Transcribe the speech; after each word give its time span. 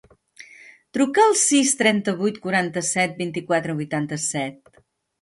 Truca 0.97 1.25
al 1.25 1.35
sis, 1.43 1.75
trenta-vuit, 1.83 2.41
quaranta-set, 2.49 3.17
vint-i-quatre, 3.23 3.81
vuitanta-set. 3.85 4.87